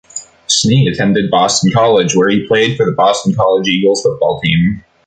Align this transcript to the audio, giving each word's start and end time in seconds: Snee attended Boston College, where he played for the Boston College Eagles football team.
Snee 0.47 0.91
attended 0.91 1.29
Boston 1.29 1.71
College, 1.71 2.15
where 2.15 2.27
he 2.27 2.47
played 2.47 2.75
for 2.75 2.87
the 2.87 2.91
Boston 2.91 3.35
College 3.35 3.67
Eagles 3.67 4.01
football 4.01 4.39
team. 4.41 4.83